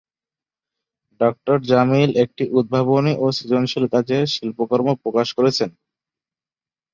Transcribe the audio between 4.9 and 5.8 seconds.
প্রকাশ করেছেন।